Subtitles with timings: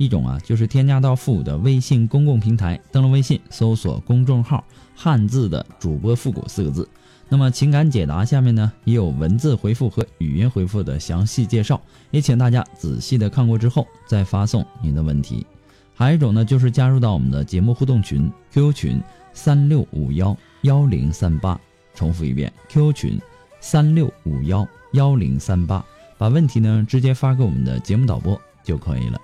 [0.00, 4.64] 一种啊就是添加到复古的微信公共平台，登录微信搜索公众号
[4.96, 6.88] “汉字的主播复古”四个字。
[7.28, 11.78] 那么情感解答下面呢也有文字回复和语音回复的详细介绍，
[12.10, 15.46] 也请大家仔细的看过之后再发送您的问题。
[15.94, 19.02] 还有一种呢就是加入到我们的节目互动群 QQ 群
[19.34, 21.60] 三六五幺幺零三八，
[21.94, 23.20] 重复一遍 QQ 群
[23.60, 25.84] 三六五幺幺零三八，
[26.16, 29.20] 把问题呢直接发给我们的节目导播就可以了。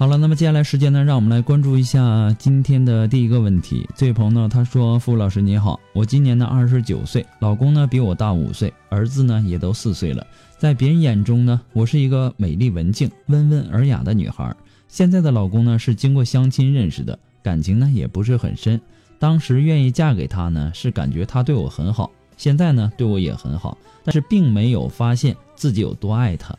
[0.00, 3.86] 好了，那么接下来时间呢，让我们来关注一下今天的第一个问题。
[3.94, 10.26] 这位朋友呢，他说：“付老师你好，我今年呢二十九岁，老公呢比我大五岁，儿子呢也都四岁了。
[10.56, 14.56] 在别人眼中呢，我是一个美丽文静、温文尔雅的女孩。
[14.88, 18.80] 现在的老公呢是经过相亲认识的，感情呢也不是很深。
[19.18, 26.56] 当时愿意嫁给他呢，是感觉他对我很好，现在呢对我也很好，但是并没有发现自己有多爱他。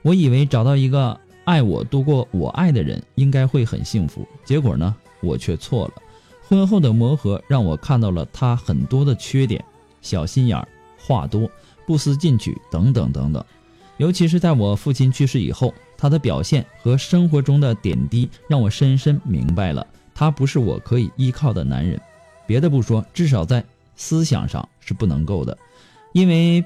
[0.00, 1.14] 我以为找到一个。”
[1.48, 5.94] 爱我多过我爱的人应该会很幸福，结果呢，我却错了。
[6.46, 9.64] 婚后的磨合让我看到了他很多的缺点，
[10.02, 11.50] 小心眼儿、话多、
[11.86, 13.42] 不思进取等等等等。
[13.96, 21.98] 尤其是在我父亲去世以后，他的表现和生活中的点滴让我深深明白了，他不是我可以依靠的男人。
[22.46, 23.64] 别的不说，至少在
[23.96, 25.56] 思想上是不能够的，
[26.12, 26.62] 因为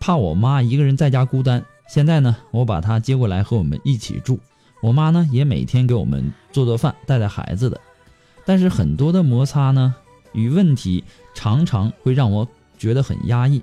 [0.00, 1.62] 怕我妈一个人在家孤单。
[1.92, 4.40] 现在呢，我把他接过来和我们一起住。
[4.80, 7.78] 我妈呢，也每天给我们做做饭、带带孩子的。
[8.46, 9.94] 但是很多的摩擦呢
[10.32, 11.04] 与问题，
[11.34, 12.48] 常常会让我
[12.78, 13.60] 觉得很压抑，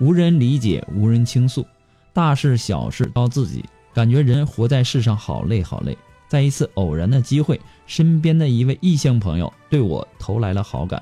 [0.00, 1.64] 无人理解，无人倾诉，
[2.12, 5.96] 大事小事都自己，感觉人活在世上好累好累。
[6.26, 11.00] 在一次偶然的机会，身边的一位异性朋友对我投来了好感，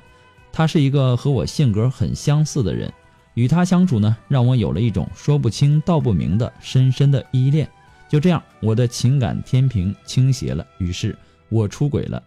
[0.52, 2.92] 他是一个和我性格很相似的人。
[3.34, 7.68] 与他相处呢，让我有了一种说不清道不明的深深的依恋。
[8.08, 11.16] 就这样，我的情感天平倾斜了，于是
[11.48, 12.22] 我出轨了。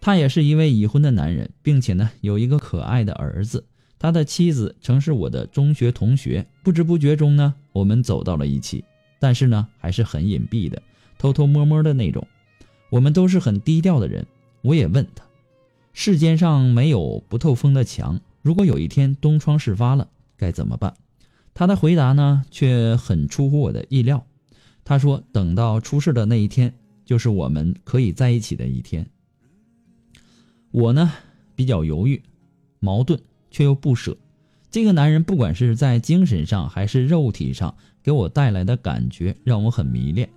[0.00, 3.64] 他也是一位已婚的男人，并且呢有一个可爱的儿子。
[4.00, 8.84] 他的妻子曾是我的中学同学，不知不觉中呢，我们走到了一起。
[9.20, 10.82] 但是呢，还是很隐蔽的，
[11.18, 12.26] 偷偷摸摸的那种。
[12.90, 14.26] 我们都是很低调的人。
[14.62, 15.24] 我也问他，
[15.92, 20.08] 世间上没有不透风的墙，如果有一天东窗事发了。
[20.42, 20.92] 该怎么办？
[21.54, 24.26] 他的回答呢，却很出乎我的意料。
[24.82, 29.08] 他说：“等到出事的那一天，就是我们可以在一起的一天。”
[30.72, 31.12] 我呢，
[31.54, 32.20] 比较犹豫、
[32.80, 33.20] 矛盾，
[33.52, 34.16] 却又不舍。
[34.68, 40.28] 这个男人，不管是在精神上还是肉体上，给我带来的感觉让我很迷恋。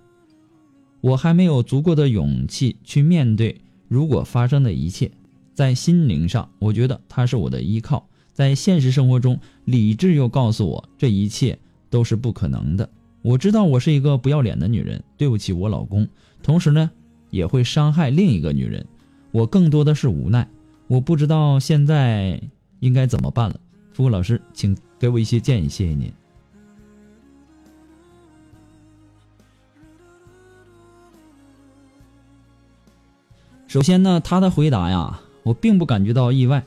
[1.00, 5.10] 我还没有足够的勇气去面对如果发生的一切。
[5.54, 8.08] 在心灵上，我觉得他是我的依靠。
[8.36, 11.58] 在现实生活中，理智又告诉我这一切
[11.88, 12.86] 都是不可能的。
[13.22, 16.06] 我知道我是一个不要脸的女人，对不起我老公，
[16.42, 16.90] 同时呢，
[17.30, 18.86] 也会伤害另一个女人。
[19.30, 20.46] 我更多的是无奈，
[20.86, 22.38] 我不知道现在
[22.80, 23.58] 应该怎么办了。
[23.94, 26.12] 付老师，请给我一些建议，谢谢您。
[33.66, 36.62] 首先呢，他的回答呀，我并不感觉到意外。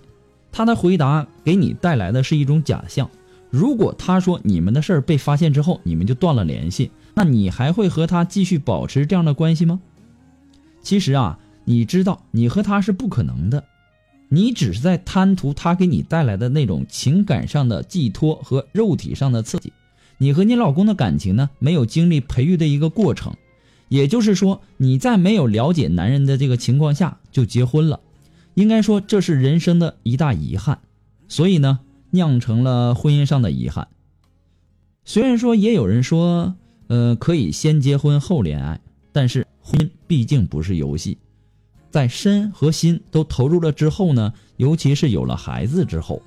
[0.52, 3.10] 他的回答给你带来的是一种假象。
[3.50, 9.80] 如果他说你们的事儿被发现之后，你们就断了联系，那你还会和他继续保持这样的关系吗？
[10.82, 13.64] 其实啊，你知道你和他是不可能的，
[14.30, 19.74] 你只是在贪图他给你带来的那种情感上的寄托和肉体上的刺激。
[20.20, 23.34] 你和你老公的感情呢，没有经历培育的一个过程，
[23.88, 28.00] 也就是说，你在没有了解男人的这个情况下就结婚了，
[28.60, 30.80] 应该说这是人生的一大遗憾，
[31.30, 31.80] 所以呢，
[32.10, 33.88] 酿成了婚姻上的遗憾。
[35.06, 36.58] 虽然说也有人说，
[36.88, 38.82] 呃，可以先结婚后恋爱，
[39.14, 41.18] 但是婚姻毕竟不是游戏，
[41.90, 46.22] 在身和心都投入了之后呢，尤其是有了孩子之后，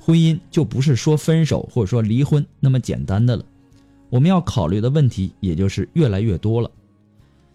[0.00, 3.44] 婚姻就不是说分手或者说离婚那么简单的了，
[4.10, 6.68] 我们要考虑的问题也就是越来越多了。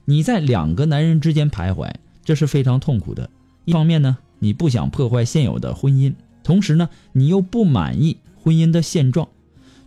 [0.06, 1.94] 你在两个男人之间徘徊，
[2.24, 3.30] 这是非常痛苦的。
[3.66, 6.14] 一方面呢，你不想破坏现有的婚姻，
[6.44, 9.28] 同时呢，你又不满意婚姻的现状。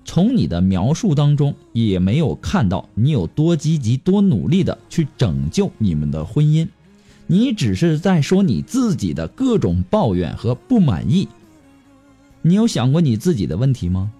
[0.05, 6.69] 从你的描述当中，也没有看到你有多积极、多努力的去拯救你们的婚姻。
[7.27, 11.27] 你只是在说你自己的各种抱怨和不满意。
[12.43, 14.13] 你有想过你自己的问题吗？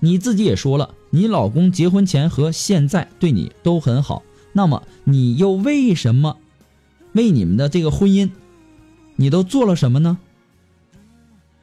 [0.00, 4.24] 你自己也说了，你老公结婚前和现在对你都很好。
[4.52, 6.36] 那么你又为什么
[7.12, 8.30] 为你们的这个婚姻，
[9.20, 10.16] 你都做了什么呢？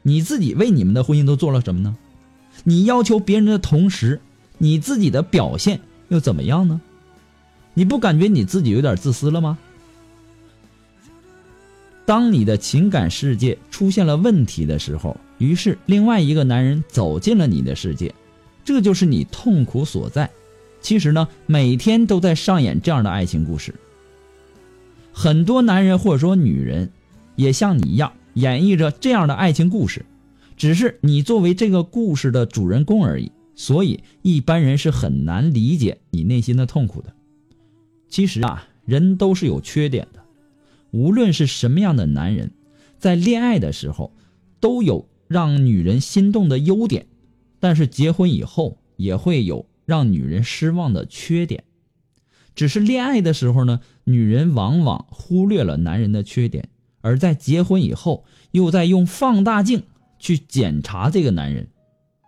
[0.02, 1.96] 你自己为你们的婚姻都做了什么呢？
[2.62, 4.20] 你要求别人的同时，
[4.58, 6.80] 你自己的表现又怎么样呢？
[7.74, 9.58] 你不感觉你自己有点自私了吗？
[12.06, 18.14] 当你的情感世界出现了问题的时候，于是另外一个男人走进了你的世界，
[18.64, 20.30] 这就是你痛苦所在。
[20.80, 23.74] 其实呢，每天都在上演这样的爱情故事。
[25.12, 26.92] 很多男人或者说女人，
[27.38, 30.04] 也像你一样演绎着这样的爱情故事，
[30.58, 33.32] 只是你作为这个故事的主人公而已。
[33.54, 37.14] 所以一般人是很难理解你内心的痛苦的。
[38.10, 40.22] 其实啊，人都是有缺点的，
[40.90, 42.50] 无论是什么样的男人，
[42.98, 44.12] 在恋爱的时候
[44.60, 47.06] 都有让女人心动的优点，
[47.58, 49.64] 但是结婚以后也会有。
[49.88, 51.64] 让女人失望的缺点，
[52.54, 56.68] 只是恋爱的时候呢，女人往往忽略了男人的缺点，
[57.00, 59.82] 而在结婚以后，又在用放大镜
[60.18, 61.68] 去检查这个男人。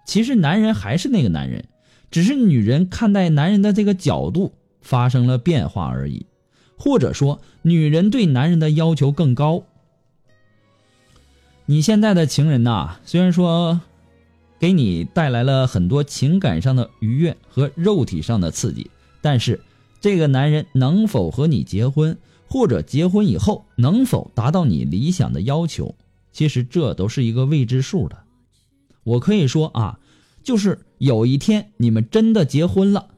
[0.07, 1.67] 其实男人还是那个男人，
[2.11, 6.27] 只是女人看待男人的这个角度发生了变化而已，
[6.77, 9.65] 或者说，女人对男人的要求更高。
[11.67, 13.81] 你现在的情人呐，虽然说。
[14.61, 18.91] 给你带来了很多情感上的愉悦和肉体上的刺激，
[19.23, 19.59] 但是
[20.03, 22.19] 这个男人能否和你结婚，
[22.51, 25.95] 或者结婚以后能否达到你理想的要求，
[26.33, 28.25] 其实这都是一个未知数的。
[29.05, 30.01] 我可以说啊，
[30.43, 33.11] 就是有一天你们真的结婚了，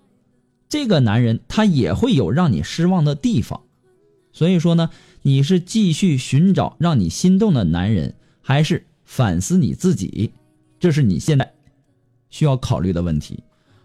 [0.68, 3.62] 这个男人他也会有让你失望的地方。
[4.34, 4.90] 所以说呢，
[5.22, 10.32] 你是继续寻找让你心动的男人，还是反思你自己？
[10.78, 11.54] 这是你现在
[12.28, 13.42] 需要考虑的问题。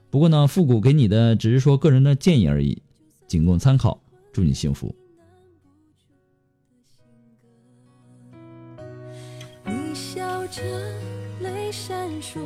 [0.09, 2.81] 不过呢，复古给你的只是说个人的建议而已，
[3.27, 4.01] 仅供参考。
[4.33, 4.93] 祝你幸福。
[10.47, 10.61] 着
[11.41, 12.39] 泪闪烁，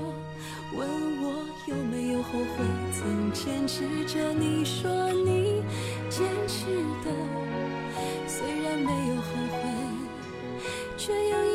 [0.74, 0.88] 问
[1.22, 5.62] 我有没有后悔，曾坚持着你说你
[6.10, 6.66] 坚持
[7.06, 7.12] 的，
[8.28, 9.60] 虽然没有后悔，
[10.98, 11.51] 却有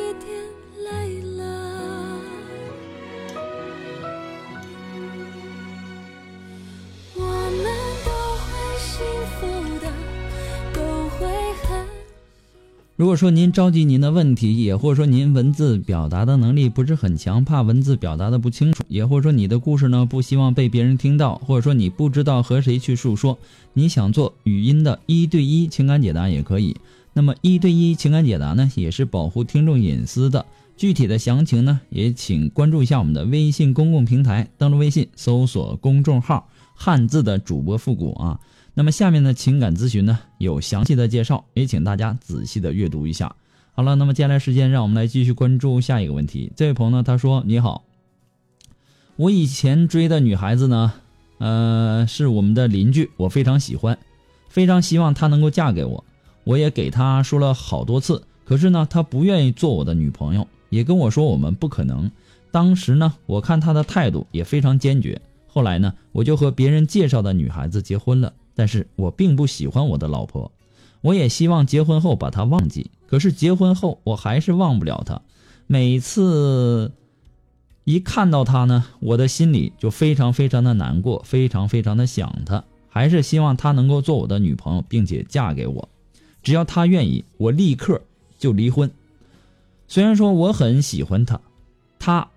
[12.97, 23.37] 如果说您着急您的问题，也或者说您文字表达的能力不是很强，怕文字表达的不清楚，也或者说你的故事呢不希望被别人听到，或者说你不知道和谁去诉说，
[23.73, 26.75] 你想做语音的一对一情感解答也可以。
[27.13, 30.43] 那么一对一情感解答呢，也是保护听众隐私的。
[30.75, 38.39] 具体的详情呢，也请关注一下我们的微信公共平台，登录微信搜索公众号“汉字的主播复古”啊。
[38.77, 43.35] 那么下面的情感咨询呢，有详细的介绍，也请大家仔细的阅读一下。
[43.73, 46.51] 好了，那么接下来时间，让我们来继续关注下一个问题。
[46.55, 47.83] 这位朋友呢，他说：“你好，
[49.15, 50.93] 我以前追的女孩子呢，
[51.39, 53.97] 呃，是我们的邻居，我非常喜欢，
[54.47, 56.03] 非常希望她能够嫁给我。
[56.43, 62.11] 我也给她说了好多次，可是呢，她不愿意做我的女朋友，也跟我说我们不可能。
[62.51, 65.19] 当时呢，我看她的态度也非常坚决。
[65.47, 70.51] 后来呢，我就和别人介绍的女孩子结婚了。”但是我并不喜欢我的老婆，
[71.01, 72.89] 我也希望结婚后把她忘记。
[73.05, 75.21] 可是结婚后我还是忘不了她，
[75.67, 76.91] 每次
[77.83, 82.63] 一看到她呢，我的心里就非常非常的难过，非常非常的想她。
[82.89, 85.87] 还是希望她能够做我的女朋友，并且嫁给我。
[86.41, 88.01] 只要她愿意，我立刻
[88.39, 88.89] 就离婚。
[89.87, 91.39] 虽然说我很喜欢她，
[91.99, 92.27] 她，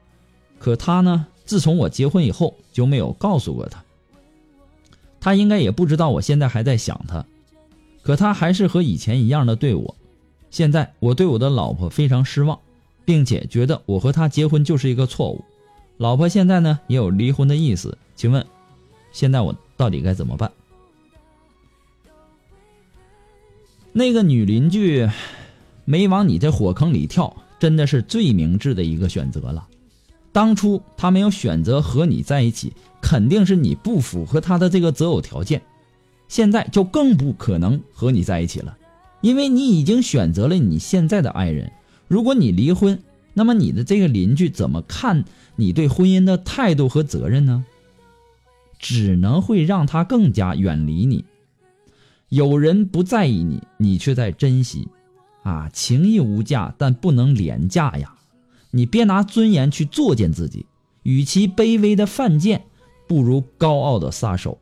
[0.59, 3.83] 可她呢，自从我结婚以后就没有告诉过她。
[5.21, 7.25] 他应该也不知道我现在还在想他，
[8.03, 9.95] 可他还是和以前一样的对我。
[10.51, 12.59] 现在我对我的老婆非常失望，
[13.05, 15.45] 并且觉得我和他结婚就是一个错误。
[15.99, 18.45] 老婆现在呢也有离婚的意思，请问，
[19.13, 20.51] 现在我到底该怎么办？
[23.93, 25.09] 那个女邻居
[25.85, 29.67] 没往你这火坑里跳，真的是最明智的一个选择了。
[30.33, 35.63] 当初他没有选择和你在一起，肯定是你不符合他的这个择偶条件。
[36.29, 38.79] 现在就更不可能和你在一起了，
[39.21, 41.73] 因为你已经选择了你现在的爱人。
[42.07, 43.03] 如果你离婚，
[43.35, 45.25] 那么你的这个邻居怎么看
[45.57, 47.65] 你对婚姻的态度和责任呢？
[48.79, 51.25] 只能会让他更加远离你。
[52.29, 54.87] 有人不在意你，你却在珍惜，
[55.43, 58.15] 啊，情义无价，但不能廉价呀！
[58.71, 60.67] 你别拿尊严去作践自己，
[61.03, 62.65] 与其卑微的犯贱，
[63.07, 64.59] 不如高傲的撒手。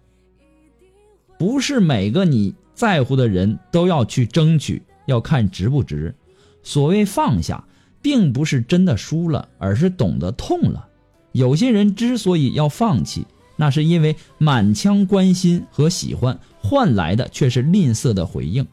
[1.39, 6.15] 不是每个你在乎的人都要去争取，要看值不值。
[6.63, 7.65] 所谓放下，
[8.03, 10.89] 并不是真的输了，而是懂得痛了。
[11.33, 13.27] 有些人之所以要放弃。
[13.61, 18.65] 那是因为满腔关心和喜欢换来的却是吝啬的回应，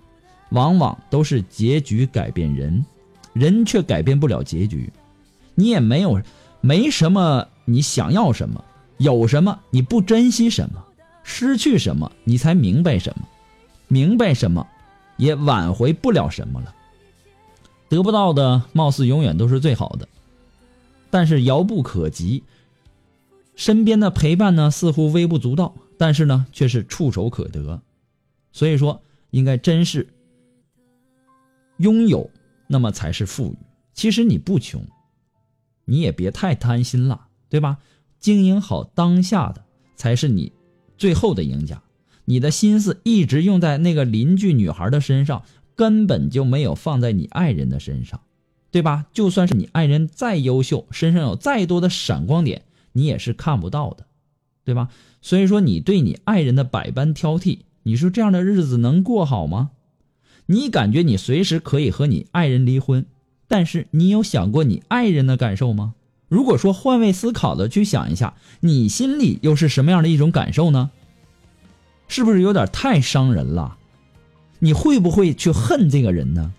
[0.49, 2.85] 往往都是结局改变人，
[3.33, 4.87] 人却改变不了结局。
[5.55, 6.21] 你也没有，
[6.62, 8.63] 没什么你想要什么，
[8.97, 10.85] 有什么你不珍惜什么，
[11.24, 13.27] 失去什么你才明白什么，
[13.88, 14.67] 明白什么，
[15.17, 16.74] 也挽回不了什么了。
[17.88, 20.07] 得不到的貌似永远都是最好的，
[21.09, 22.43] 但是遥不可及。
[23.55, 27.81] 身边的陪伴呢，似乎微不足道，但是呢，却是触手可得。
[28.51, 30.07] 所以说，应该珍视
[31.77, 32.29] 拥有，
[32.67, 33.57] 那么才是富裕。
[33.93, 34.85] 其实你不穷，
[35.85, 37.77] 你也别太贪心了，对吧？
[38.19, 39.63] 经营好当下的，
[39.95, 40.51] 才是你
[40.97, 41.81] 最后的赢家。
[42.25, 45.43] 你的心思一直用在那个邻居女孩的身上，
[45.75, 48.19] 根本就没有放在你爱人的身上，
[48.71, 49.05] 对吧？
[49.13, 52.63] 就算是你爱人再优秀，身上有再多的闪光点。
[52.93, 54.05] 你也是看不到的，
[54.63, 54.89] 对吧？
[55.21, 59.71] 所以说，你对你爱人的百般挑剔，你说这样的日子能过好吗？
[60.47, 63.05] 你感觉你随时可以和你爱人离婚，
[63.47, 65.93] 但是你有想过你爱人的感受吗？
[66.27, 70.89] 如果说换位思考的去想一下，你心里又是什么样的一种感受呢？
[72.07, 73.77] 是不是有点太伤人了？
[74.59, 76.53] 你会不会去恨这个人呢？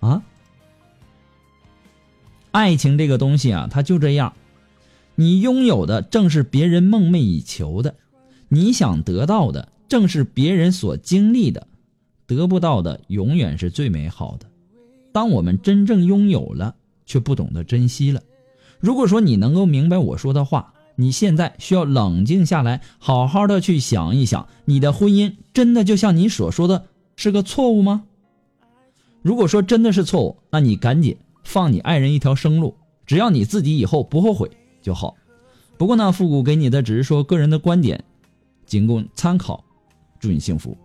[0.00, 0.22] 啊？
[2.50, 4.34] 爱情这个东西啊，它就这样。
[5.14, 7.96] 你拥有的正是别人梦寐以求的，
[8.48, 11.66] 你想得到的正是别人所经历的，
[12.26, 14.46] 得不到的永远是最美好的。
[15.12, 16.74] 当我们真正拥有了，
[17.06, 18.22] 却不懂得珍惜了。
[18.80, 26.86] 如果说你能够明白我说的话，你现在需要冷静下来，好好的去想一想，你的婚姻真的就像你所说的
[27.16, 28.04] 是个错误吗？
[29.22, 32.74] 如果说真的是错误，那你赶紧放你爱人一条生路，
[33.06, 34.50] 只要你自己以后不后悔。
[34.80, 35.16] 就好，
[35.76, 38.04] 不过呢，复古给你的只是说个人的观点，
[38.64, 39.64] 仅供参考。
[40.20, 40.76] 祝你幸福。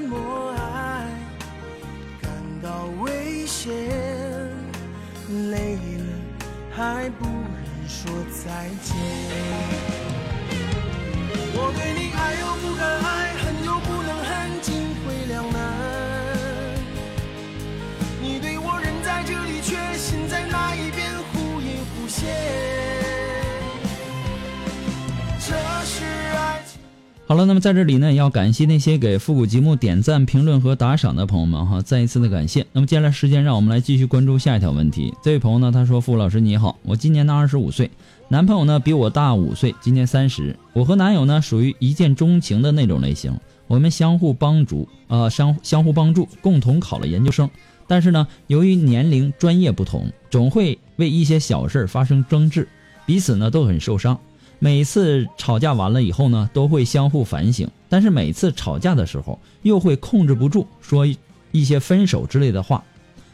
[0.00, 1.06] 是什么爱？
[2.22, 2.30] 感
[2.62, 3.70] 到危险，
[5.50, 6.04] 累了
[6.74, 9.79] 还不忍说再见。
[27.30, 32.66] 好了，那么在这里呢，也要感谢那些给复古节目点赞、评论和打赏的朋友们哈，再一次的感谢。
[32.72, 35.14] 那么接下来时间，让我们来继续关注下一条问题。
[35.22, 37.88] 这位朋友呢，他说：“付老师你好，我今年呢二十五岁，
[38.26, 40.56] 男朋友呢比我大五岁，今年三十。
[40.72, 43.32] 我和男友呢属于一见钟情的那种类型，
[43.68, 47.48] 我们相互帮助，呃相相互帮助，共同考了研究生。
[47.86, 52.66] 但是呢，由于年龄、专业不同，总会为一些小事发生争执，
[53.06, 54.18] 彼此呢都很受伤。”
[54.62, 61.06] 每次吵架完了以后呢，都会相互反省，但是每次吵架的时候又会控制不住说
[61.50, 62.84] 一些分手之类的话。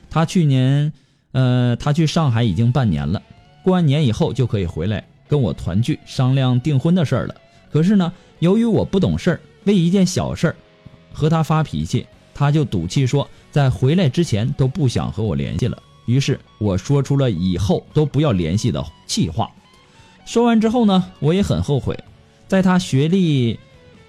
[0.08, 0.92] 他去年，
[1.32, 3.20] 呃，他去上海已经半年了，
[3.64, 7.34] 过完年以后就可以回来跟我团聚，商量订婚的事儿了。
[7.72, 10.56] 可是呢，由于我不懂事儿，为一件小事儿
[11.12, 15.76] 和他发脾气，他就赌气说在回来之前都不想和我联系了。
[16.06, 19.50] 于是我说出了以后都不要联系的气话。
[20.26, 21.98] 说完之后呢，我也很后悔，
[22.48, 23.58] 在他学历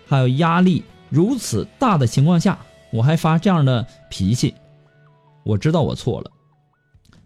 [0.07, 2.57] 还有压力如此大的情况下，
[2.91, 4.53] 我还发这样的脾气。
[5.43, 6.31] 我知道我错了，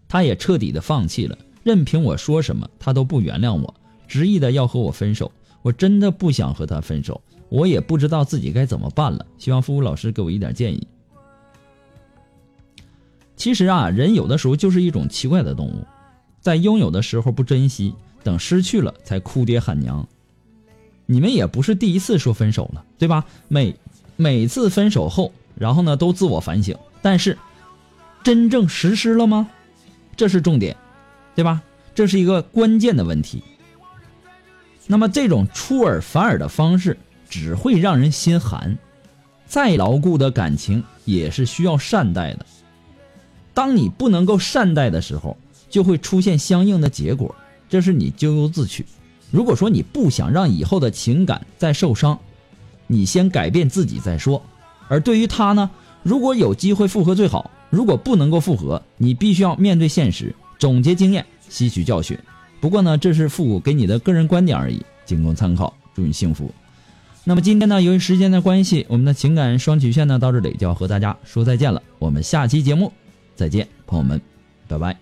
[0.06, 3.74] 他也彻底的放弃了，任凭我说什么，他都不原谅我，
[4.06, 5.32] 执意的要和我分手。
[5.62, 9.24] 我真的不想和他分手，我也不知道自己该怎么办了。
[9.38, 10.86] 希望付付老师给我一点建议。
[13.36, 15.86] 其实啊，人有的时候就是一种奇怪的动物，
[16.40, 20.06] 在拥有的时候不珍惜，等失去了才哭爹喊娘。
[21.06, 23.24] 你们也不是第一次说分手了，对吧？
[23.48, 23.74] 每
[24.16, 27.36] 每次分手后，然后呢都自我反省，但是
[28.22, 29.48] 真正实施了吗？
[30.16, 30.76] 这是重点，
[31.34, 31.62] 对吧？
[31.94, 33.42] 这是一个关键的问题。
[34.86, 36.96] 那么这种出尔反尔的方式
[37.28, 38.78] 只会让人心寒，
[39.46, 42.46] 再牢固的感情也是需要善待的。
[43.54, 45.36] 当你不能够善待的时候，
[45.68, 47.34] 就会出现相应的结果，
[47.72, 48.84] 这是你咎由自取。
[49.30, 52.18] 如果说你不想让以后的情感再受伤，
[52.86, 54.42] 你先改变自己再说。
[54.88, 55.70] 而对于他呢，
[56.02, 62.18] 如果有机会复合最好，如果不能够复合，你必须要面对现实，总结经验，吸取教训。
[62.60, 65.74] 不过呢，这是复古给你的个人观点而已，仅供参考。
[65.94, 66.52] 祝你幸福。
[67.24, 71.82] 那么今天呢，由于时间的关系，我们的情感双曲线呢到这里就要和大家说再见了。
[71.98, 72.92] 我们下期节目
[73.34, 74.20] 再见，朋友们，
[74.68, 75.01] 拜拜。